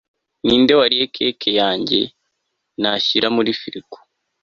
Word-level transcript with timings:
Ninde 0.45 0.73
wariye 0.79 1.05
cake 1.15 1.49
yanjye 1.59 1.99
nashyira 2.81 3.27
muri 3.35 3.51
frigo 3.61 3.97